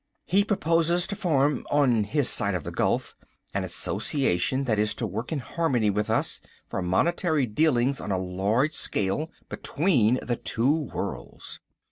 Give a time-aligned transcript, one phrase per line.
[0.25, 3.13] He proposes to form, on his side of the gulf,
[3.53, 8.17] an association that is to work in harmony with us, for monetary dealings on a
[8.17, 11.59] large scale, between the two worlds."